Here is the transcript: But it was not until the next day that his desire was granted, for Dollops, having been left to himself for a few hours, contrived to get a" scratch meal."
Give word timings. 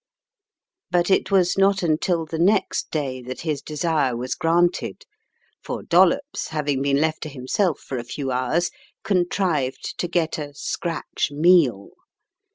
But 0.89 1.11
it 1.11 1.29
was 1.29 1.59
not 1.59 1.83
until 1.83 2.25
the 2.25 2.39
next 2.39 2.89
day 2.89 3.21
that 3.21 3.41
his 3.41 3.61
desire 3.61 4.17
was 4.17 4.33
granted, 4.33 5.05
for 5.63 5.83
Dollops, 5.83 6.47
having 6.47 6.81
been 6.81 6.97
left 6.97 7.21
to 7.21 7.29
himself 7.29 7.79
for 7.81 7.99
a 7.99 8.03
few 8.03 8.31
hours, 8.31 8.71
contrived 9.03 9.99
to 9.99 10.07
get 10.07 10.39
a" 10.39 10.55
scratch 10.55 11.29
meal." 11.29 11.89